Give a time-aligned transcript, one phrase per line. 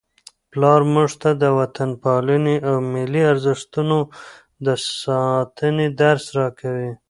[0.51, 3.97] پلار موږ ته د وطنپالنې او ملي ارزښتونو
[4.65, 4.67] د
[5.01, 6.91] ساتنې درس راکوي.